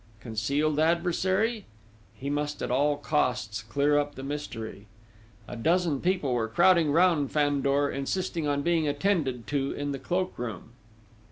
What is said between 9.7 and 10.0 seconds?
in the